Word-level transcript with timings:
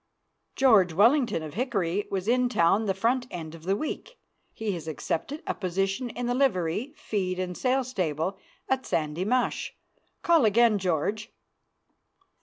George 0.55 0.93
Wellington, 0.93 1.43
of 1.43 1.53
Hickory, 1.53 2.07
was 2.09 2.27
in 2.27 2.49
town 2.49 2.85
the 2.87 2.95
front 2.95 3.27
end 3.29 3.53
of 3.53 3.65
the 3.65 3.75
week. 3.75 4.17
He 4.51 4.71
has 4.71 4.87
accepted 4.87 5.43
a 5.45 5.53
position 5.53 6.09
in 6.09 6.25
the 6.25 6.33
livery, 6.33 6.95
feed 6.97 7.37
and 7.37 7.55
sale 7.55 7.83
stable 7.83 8.39
at 8.67 8.83
Sandy 8.87 9.25
Mush. 9.25 9.75
Call 10.23 10.43
again, 10.45 10.79
George. 10.79 11.31